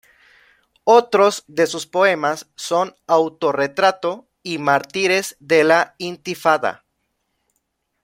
Otros 0.85 1.43
de 1.45 1.67
sus 1.67 1.85
poemas 1.85 2.49
son 2.55 2.95
""Autorretrato"" 3.05 4.27
y 4.41 4.57
""Mártires 4.57 5.37
de 5.39 5.63
la 5.63 5.93
Intifada"". 5.99 6.85